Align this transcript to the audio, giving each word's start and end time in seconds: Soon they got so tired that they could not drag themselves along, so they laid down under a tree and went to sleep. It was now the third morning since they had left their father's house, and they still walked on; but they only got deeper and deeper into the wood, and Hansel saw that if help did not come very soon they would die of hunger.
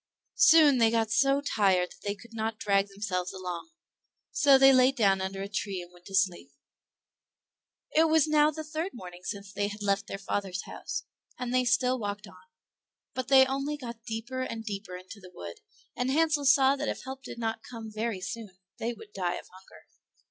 Soon 0.39 0.79
they 0.79 0.89
got 0.89 1.11
so 1.11 1.41
tired 1.41 1.91
that 1.91 2.01
they 2.01 2.15
could 2.15 2.33
not 2.33 2.57
drag 2.57 2.87
themselves 2.87 3.31
along, 3.31 3.69
so 4.31 4.57
they 4.57 4.73
laid 4.73 4.95
down 4.95 5.21
under 5.21 5.43
a 5.43 5.47
tree 5.47 5.79
and 5.79 5.93
went 5.93 6.07
to 6.07 6.15
sleep. 6.15 6.49
It 7.95 8.05
was 8.09 8.25
now 8.27 8.49
the 8.49 8.63
third 8.63 8.93
morning 8.95 9.21
since 9.23 9.53
they 9.53 9.67
had 9.67 9.83
left 9.83 10.07
their 10.07 10.17
father's 10.17 10.63
house, 10.63 11.03
and 11.37 11.53
they 11.53 11.65
still 11.65 11.99
walked 11.99 12.25
on; 12.25 12.49
but 13.13 13.27
they 13.27 13.45
only 13.45 13.77
got 13.77 14.03
deeper 14.03 14.41
and 14.41 14.65
deeper 14.65 14.97
into 14.97 15.19
the 15.19 15.29
wood, 15.31 15.59
and 15.95 16.09
Hansel 16.09 16.45
saw 16.45 16.75
that 16.77 16.89
if 16.89 17.03
help 17.03 17.21
did 17.21 17.37
not 17.37 17.61
come 17.61 17.91
very 17.93 18.21
soon 18.21 18.57
they 18.79 18.93
would 18.93 19.13
die 19.13 19.35
of 19.35 19.47
hunger. 19.49 19.85